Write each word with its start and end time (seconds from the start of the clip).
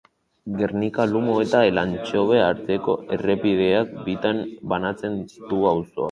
Gernika-Lumo 0.59 1.33
eta 1.41 1.59
Elantxobe 1.71 2.39
arteko 2.45 2.95
errepideak 3.17 3.91
bitan 4.07 4.41
banatzen 4.73 5.19
du 5.51 5.61
auzoa. 5.73 5.89